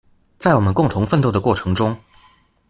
[0.39, 1.95] 在我們共同奮鬥的過程中